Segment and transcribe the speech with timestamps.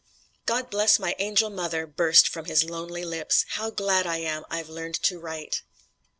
[0.47, 4.67] "God bless my angel mother!" burst from his lonely lips "how glad I am I've
[4.67, 5.61] learned to write!"